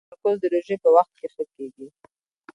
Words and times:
تمرکز 0.09 0.37
د 0.41 0.45
روژې 0.53 0.75
په 0.83 0.89
وخت 0.95 1.13
کې 1.19 1.27
ښه 1.33 1.43
کېږي. 1.53 1.87